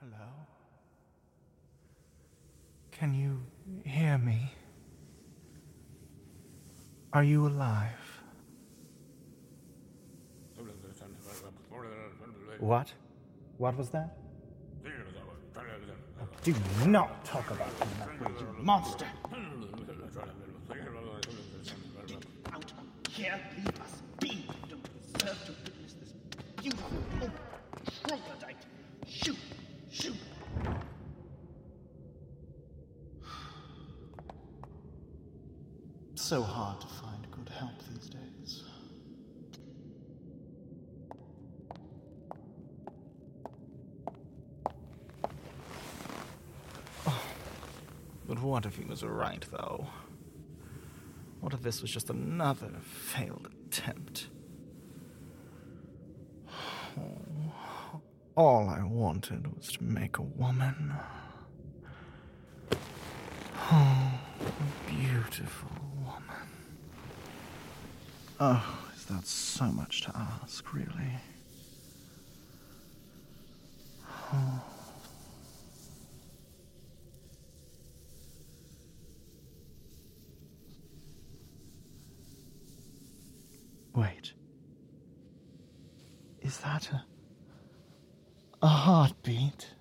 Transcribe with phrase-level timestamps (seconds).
[0.00, 0.28] Hello?
[2.92, 3.40] Can you
[3.84, 4.52] hear me?
[7.12, 7.88] Are you alive?
[12.60, 12.92] What?
[13.56, 14.16] What was that?
[14.86, 16.54] Oh, do
[16.86, 19.06] not talk about him that way, you monster!
[22.52, 22.72] Out
[23.08, 24.28] here, leave us be.
[24.28, 26.12] You don't deserve to witness this
[26.56, 27.32] beautiful open
[28.02, 28.56] troglodyte.
[29.08, 29.36] Shoot,
[36.28, 38.62] So hard to find good help these days.
[47.06, 47.22] Oh,
[48.26, 49.86] but what if he was right, though?
[51.40, 54.28] What if this was just another failed attempt?
[58.36, 60.92] All I wanted was to make a woman.
[63.72, 64.12] Oh,
[64.88, 64.92] a
[65.30, 65.70] beautiful
[66.04, 66.48] woman.
[68.40, 71.18] Oh, is that so much to ask, really?
[74.32, 74.62] Oh.
[83.94, 84.32] Wait.
[86.40, 87.04] Is that a.
[88.62, 89.74] a heartbeat?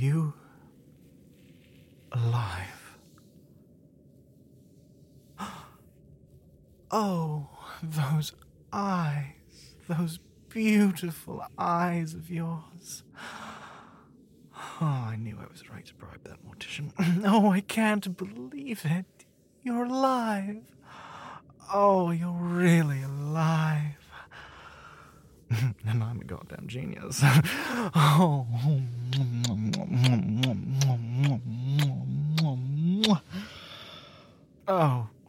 [0.00, 0.34] You
[2.12, 2.98] alive?
[6.92, 7.48] Oh,
[7.84, 8.32] those
[8.72, 13.04] eyes, those beautiful eyes of yours.
[14.82, 16.92] Oh, I knew I was right to bribe that mortician.
[17.24, 19.26] Oh, I can't believe it.
[19.62, 20.62] You're alive.
[21.72, 23.99] Oh, you're really alive.
[25.86, 27.22] and I'm a goddamn genius.
[27.94, 28.46] oh.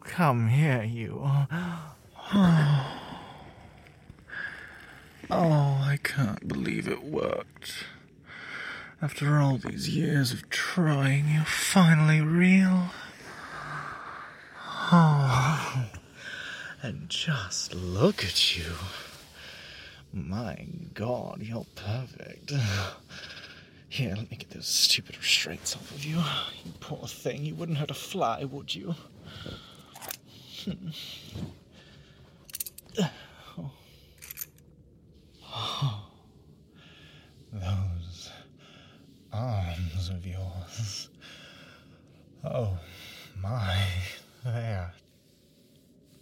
[0.04, 1.28] Come here, you.
[5.34, 7.86] Oh, I can't believe it worked.
[9.02, 12.88] After all these years of trying, you're finally real.
[14.92, 15.86] Oh,
[16.82, 18.74] and just look at you.
[20.14, 22.52] My god, you're perfect.
[23.90, 26.16] Here, let me get those stupid restraints off of you.
[26.16, 28.96] You poor thing, you wouldn't hurt a fly, would you?
[33.00, 33.10] Oh.
[35.54, 36.08] Oh.
[37.54, 38.30] Those
[39.34, 41.10] arms of yours.
[42.44, 42.78] Oh
[43.42, 43.78] my,
[44.46, 44.94] they're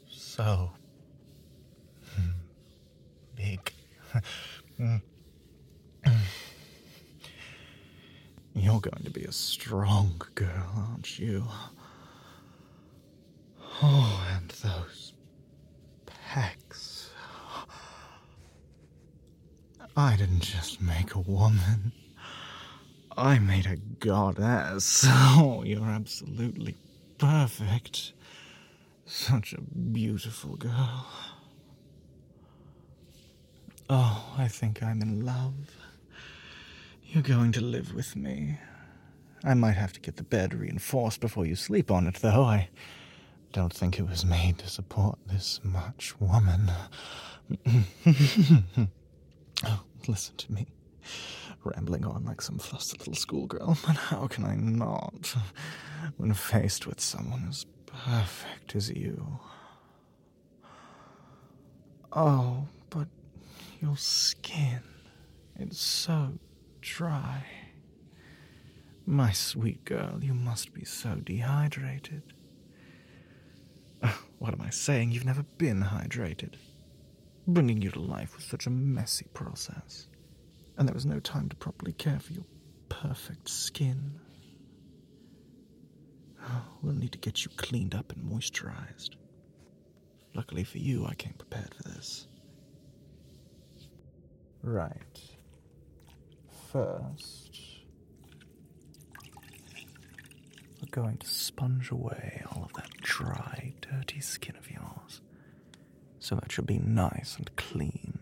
[0.08, 0.72] so
[3.36, 3.72] big.
[8.54, 11.46] You're going to be a strong girl, aren't you?
[13.82, 15.14] Oh, and those
[16.08, 17.10] pecs.
[19.96, 21.92] I didn't just make a woman.
[23.18, 25.06] I made a goddess.
[25.42, 26.76] Oh, you're absolutely
[27.18, 28.14] perfect.
[29.06, 31.08] Such a beautiful girl.
[33.90, 35.54] Oh, I think I'm in love.
[37.04, 38.60] You're going to live with me.
[39.44, 42.44] I might have to get the bed reinforced before you sleep on it, though.
[42.44, 42.70] I
[43.52, 46.72] don't think it was made to support this much woman.
[49.66, 50.68] oh, listen to me.
[51.64, 55.36] Rambling on like some flustered little schoolgirl, but how can I not
[56.18, 59.40] when faced with someone as perfect as you?
[62.14, 63.08] Oh, but
[63.82, 64.82] your skin,
[65.58, 66.34] it's so
[66.82, 67.46] dry.
[69.06, 72.22] My sweet girl, you must be so dehydrated.
[74.40, 75.12] What am I saying?
[75.12, 76.54] You've never been hydrated.
[77.48, 80.08] Bringing you to life was such a messy process.
[80.78, 82.46] And there was no time to properly care for your
[82.88, 84.20] perfect skin.
[86.82, 89.16] We'll need to get you cleaned up and moisturized.
[90.34, 92.28] Luckily for you, I came prepared for this.
[94.64, 95.20] Right.
[96.72, 97.60] First,
[100.82, 105.22] we're going to sponge away all of that dry, dirty skin of yours
[106.20, 108.20] so that you'll be nice and clean.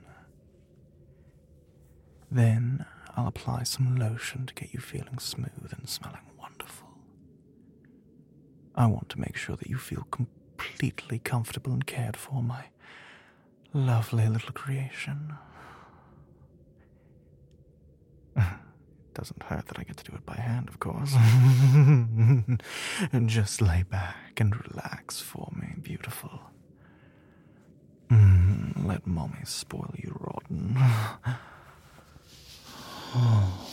[2.30, 2.86] Then
[3.16, 6.90] I'll apply some lotion to get you feeling smooth and smelling wonderful.
[8.76, 12.66] I want to make sure that you feel completely comfortable and cared for, my
[13.74, 15.34] lovely little creation.
[19.18, 21.12] Doesn't hurt that I get to do it by hand, of course.
[21.16, 22.60] and
[23.26, 26.40] just lay back and relax for me, beautiful.
[28.12, 30.76] Mm, let mommy spoil you rotten.
[33.16, 33.70] oh,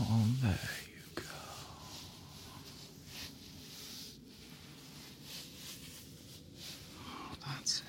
[0.00, 1.22] oh, you go.
[7.00, 7.84] Oh, that's it.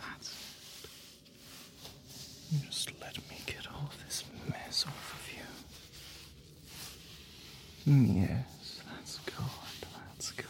[0.00, 0.36] That's it.
[2.50, 5.46] You just let me get all this mess off of you.
[7.94, 9.34] Yes, that's good.
[10.08, 10.46] That's good.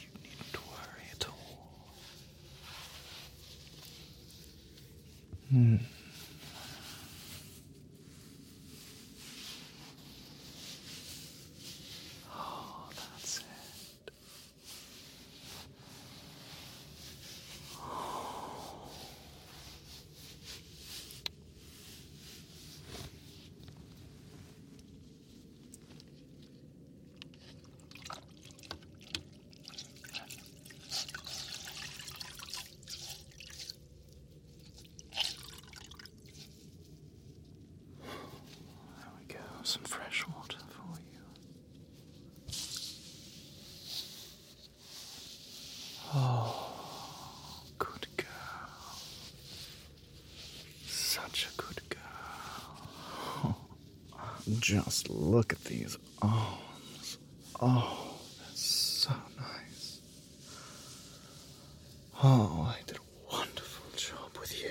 [0.00, 1.68] You needn't worry at all.
[5.50, 5.76] Hmm.
[39.74, 41.20] Some fresh water for you.
[46.14, 48.26] Oh, good girl.
[50.86, 53.56] Such a good girl.
[54.60, 57.18] Just look at these arms.
[57.60, 60.00] Oh, they're so nice.
[62.22, 64.70] Oh, I did a wonderful job with you.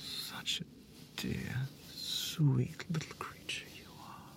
[0.00, 4.32] Such a dear, sweet little creature you are.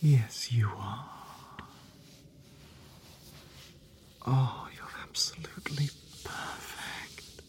[0.00, 1.06] Yes, you are.
[4.26, 5.90] Oh, you're absolutely
[6.24, 7.42] perfect.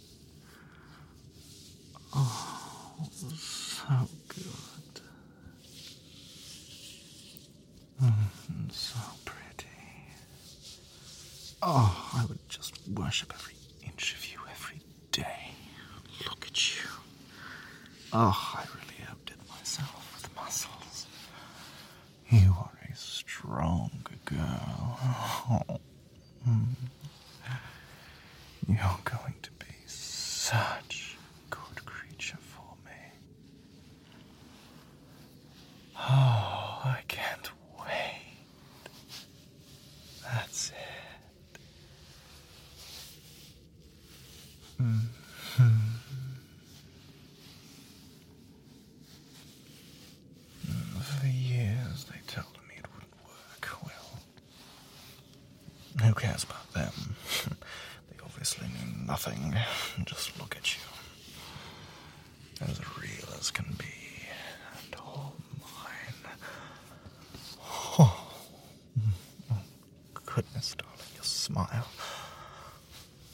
[2.13, 3.07] Oh,
[3.37, 5.01] so good.
[8.03, 9.67] Mm, so pretty.
[11.61, 13.55] Oh, I would just worship every
[13.85, 15.51] inch of you every day.
[16.27, 16.89] Look at you.
[18.13, 21.07] Oh, I really outdid myself with muscles.
[22.29, 23.91] You are a strong
[24.25, 24.99] girl.
[25.69, 25.79] Oh,
[26.47, 26.65] mm.
[28.67, 32.91] You're going to be such a good creature for me.
[35.97, 37.49] Oh, I can't
[37.79, 38.21] wait.
[40.23, 40.75] That's it.
[44.81, 44.97] Hmm.
[45.57, 45.67] Hmm.
[50.65, 50.99] Hmm.
[51.01, 53.69] For years, they told me it wouldn't work.
[53.85, 54.19] Well,
[56.07, 57.15] who cares about them?
[58.09, 59.55] they obviously mean nothing.
[60.05, 60.81] Just look at you.
[62.61, 63.85] As real as can be.
[64.83, 66.33] And all mine.
[67.99, 68.27] Oh,
[69.51, 69.57] oh
[70.25, 71.87] goodness, darling, your smile.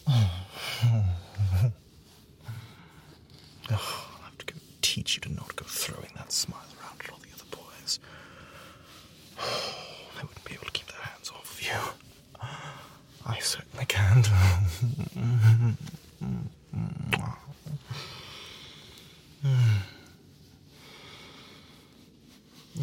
[0.09, 0.31] Oh,
[3.69, 4.53] I'll have to go
[4.97, 7.99] teach you to not go throwing that smile around at all the other boys.
[10.15, 11.77] They wouldn't be able to keep their hands off of you.
[13.27, 14.27] I certainly can't.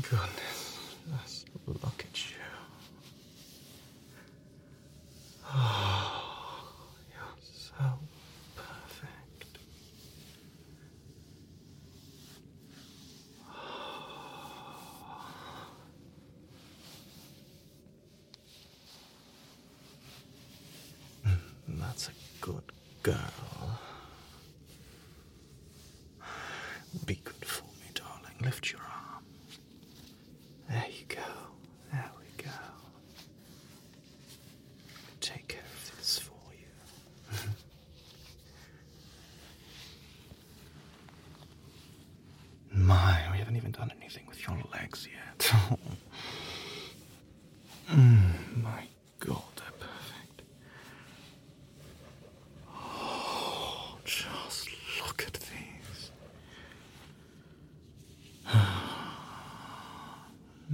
[0.01, 0.79] Goodness,
[1.25, 2.37] just look at you.
[5.53, 6.23] Oh,
[7.11, 7.99] you're so
[8.55, 9.59] perfect.
[21.95, 22.65] That's a good
[23.05, 23.79] girl.
[27.07, 28.35] Be good for me, darling.
[28.43, 29.23] Lift your arm.
[30.69, 31.23] There you go.
[31.93, 32.51] There we go.
[35.21, 36.67] Take care of this for you.
[42.73, 45.53] My, we haven't even done anything with your legs yet.
[47.91, 48.87] Mm, my
[49.21, 50.43] God, they're perfect.
[52.75, 54.69] Oh, just
[55.07, 56.11] look at these.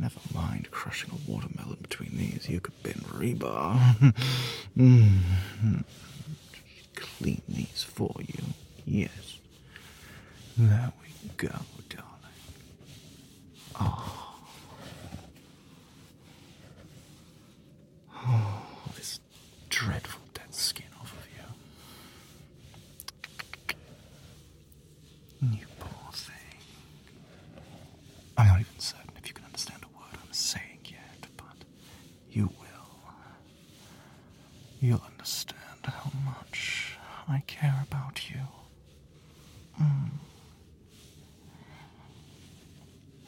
[0.01, 2.49] Never mind crushing a watermelon between these.
[2.49, 3.79] You could bend rebar.
[4.01, 4.25] Just
[4.77, 5.79] hmm.
[6.95, 8.45] clean these for you.
[8.87, 9.39] Yes.
[10.57, 11.49] There we go,
[11.89, 12.07] darling.
[13.79, 14.37] Oh.
[18.15, 18.63] Oh,
[18.97, 19.21] this
[19.69, 21.27] dreadful dead skin off of
[25.51, 25.59] you.
[25.59, 26.35] You poor thing.
[28.37, 31.57] I'm not even certain if you can understand a word I'm saying yet, but
[32.31, 33.13] you will.
[34.81, 36.97] You'll understand how much
[37.29, 38.41] I care about you.
[39.81, 40.11] Mm.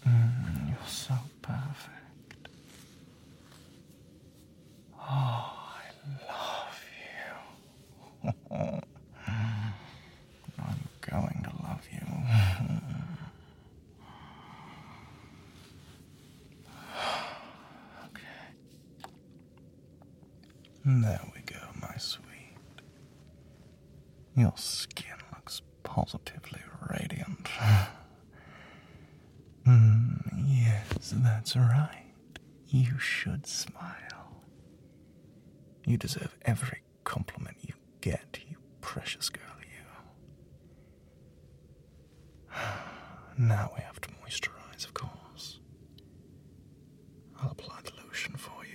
[0.07, 2.49] Mm, you're so perfect.
[4.99, 5.85] Oh, I
[6.29, 8.33] love you.
[10.59, 12.07] I'm going to love you.
[18.07, 18.47] okay.
[21.01, 22.57] There we go, my sweet.
[24.37, 27.49] Your skin looks positively radiant.
[29.65, 30.19] Mm,
[30.49, 32.03] yes, that's right.
[32.67, 34.43] You should smile.
[35.87, 39.67] You deserve every compliment you get, you precious girl, you.
[43.39, 45.61] Now we have to moisturize, of course.
[47.41, 48.71] I'll apply the lotion for you.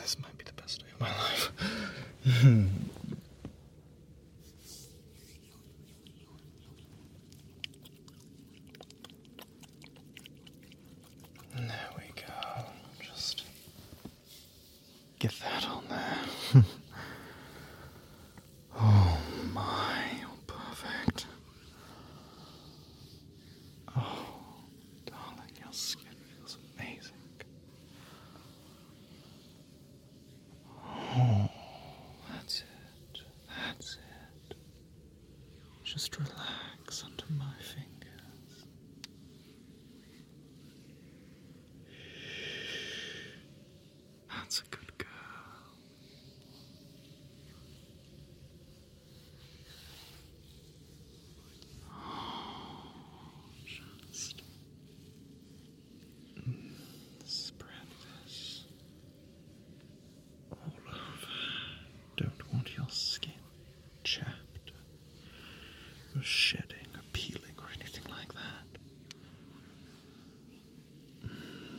[0.00, 1.50] this might be the best day of my life.
[11.56, 12.64] There we go.
[13.00, 13.44] Just
[15.18, 16.64] get that on there.
[18.78, 19.18] oh
[19.52, 21.26] my, you're perfect.
[23.96, 24.26] Oh,
[25.06, 27.12] darling, your skin feels amazing.
[31.18, 31.48] Oh,
[32.30, 33.20] that's it.
[33.48, 33.96] That's
[34.50, 34.56] it.
[35.96, 38.66] Just relax under my fingers.
[44.30, 45.08] That's a good girl.
[54.10, 54.42] Just
[57.24, 57.70] spread
[58.22, 58.64] this
[60.52, 61.32] all over.
[62.18, 63.32] Don't want your skin
[64.04, 64.72] chapped
[66.14, 68.66] or shedding or peeling or anything like that.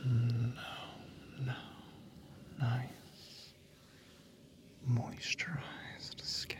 [0.04, 0.52] No,
[1.46, 1.52] no.
[2.58, 3.52] Nice,
[4.90, 6.58] moisturized skin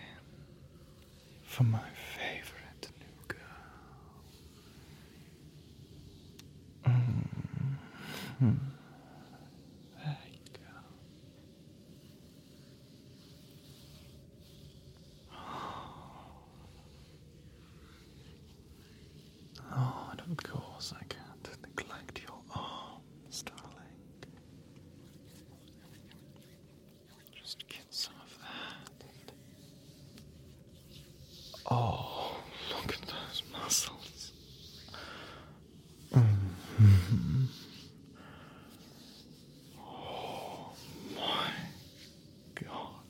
[1.43, 1.81] for my
[2.17, 3.39] favorite new girl.
[8.43, 8.59] Mm.
[10.05, 10.61] There you go.
[19.73, 23.65] Oh, and of course I can't neglect your arms, darling.
[27.41, 28.93] Just get some of that.
[31.71, 32.41] Oh,
[32.71, 34.33] look at those muscles.
[36.13, 37.47] Mhm.
[39.79, 40.73] Oh
[41.15, 41.51] my
[42.55, 43.05] god.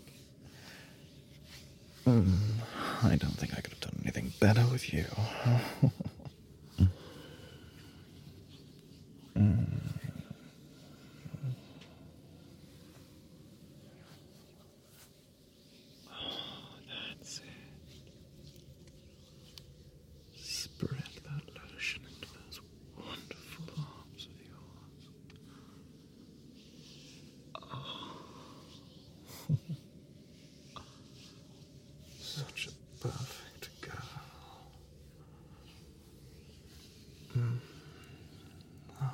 [2.06, 2.34] Mm,
[3.04, 5.04] I don't think I could have done anything better with you.
[9.36, 9.66] Mm.
[16.10, 17.44] Oh, that's it.
[20.36, 21.42] Spread that
[21.72, 22.60] lotion into those
[22.96, 25.04] wonderful arms of yours.
[27.62, 28.18] Oh.
[32.20, 32.72] Such a
[33.06, 33.94] perfect girl.
[37.36, 37.58] Mm.
[39.00, 39.04] Oh.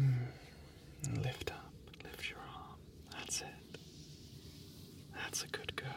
[0.00, 1.24] Mm.
[1.24, 1.72] Lift up,
[2.04, 2.78] lift your arm.
[3.12, 3.46] That's it.
[5.28, 5.88] That's a good girl.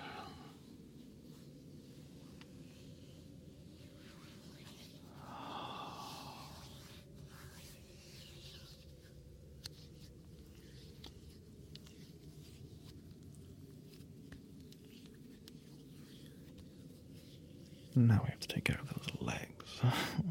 [17.96, 19.82] Now we have to take care of those legs.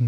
[0.00, 0.06] Hmm.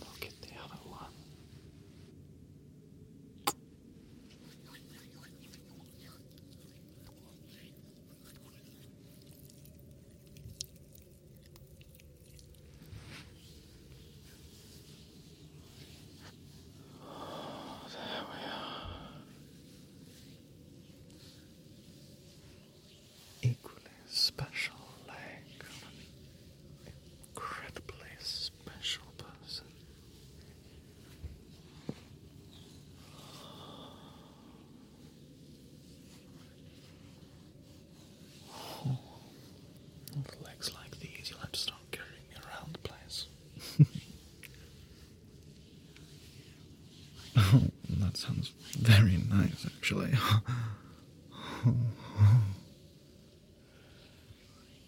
[0.00, 1.04] Look at the other one.
[17.02, 18.63] Oh, there we are.
[49.84, 50.14] Actually.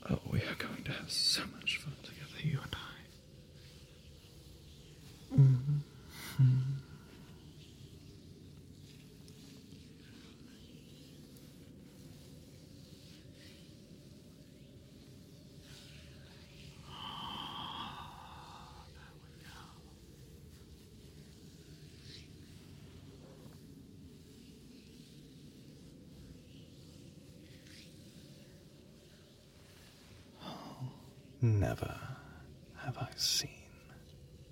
[0.09, 2.79] Oh, we are going to have so much fun together, you and I.
[5.41, 5.79] Mm-hmm.
[31.47, 31.95] Never
[32.79, 33.51] have I seen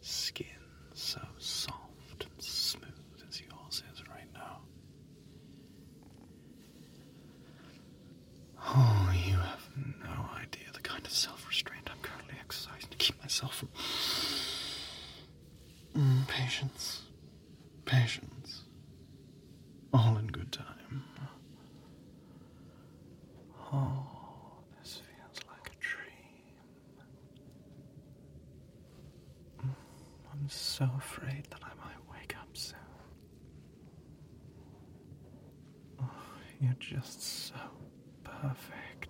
[0.01, 0.47] skin
[0.93, 2.85] so soft and smooth
[3.29, 4.61] as yours is right now.
[8.65, 13.21] Oh, you have no idea the kind of self restraint I'm currently exercising to keep
[13.21, 13.69] myself from.
[16.01, 17.03] Mm, patience.
[17.85, 18.63] Patience.
[19.93, 21.03] All in good time.
[23.73, 24.07] Oh,
[24.81, 26.55] this feels like a dream.
[29.61, 29.75] Mm,
[30.33, 32.79] I'm so afraid that I might wake up soon.
[36.01, 36.11] Oh,
[36.65, 37.55] you're just so
[38.23, 39.09] perfect.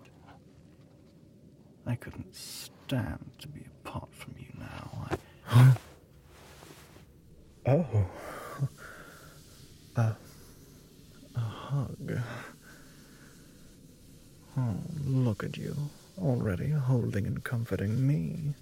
[1.87, 5.09] I couldn't stand to be apart from you now.
[5.51, 5.77] I...
[7.67, 8.07] oh.
[9.97, 10.17] A,
[11.37, 12.19] a hug.
[14.57, 14.75] Oh,
[15.07, 15.77] look at you,
[16.21, 18.55] already holding and comforting me.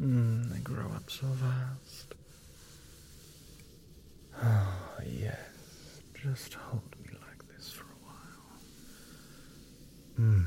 [0.00, 2.14] Mm, they grow up so fast.
[4.42, 5.36] Oh, yes,
[6.14, 8.58] just hold me like this for a while.
[10.18, 10.44] Mm.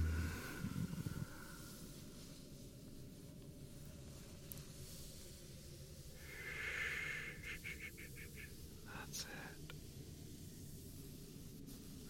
[8.99, 9.73] That's it.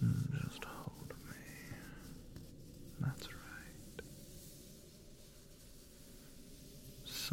[0.04, 1.36] Mm, Just hold me.
[3.02, 4.02] That's right.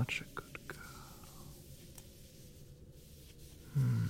[0.01, 0.79] Such a good girl.
[3.75, 4.07] Hmm.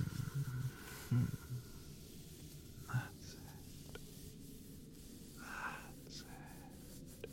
[1.09, 1.25] Hmm.
[2.93, 3.99] That's it.
[6.05, 7.29] That's it.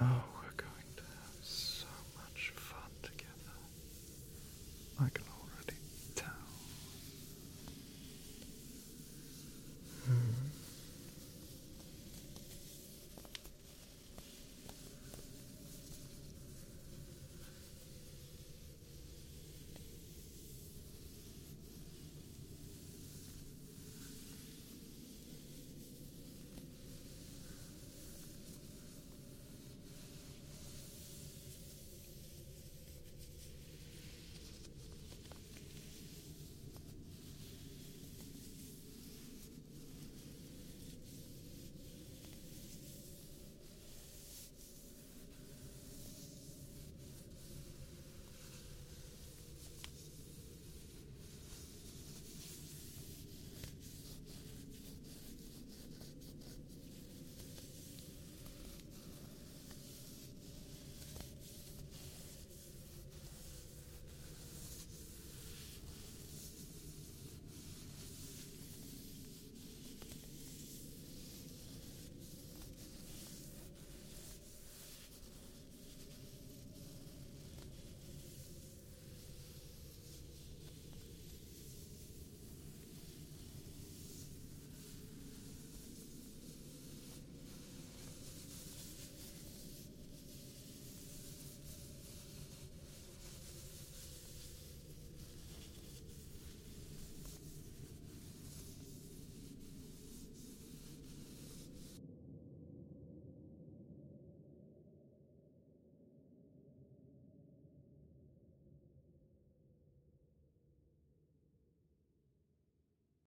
[0.00, 0.22] Oh,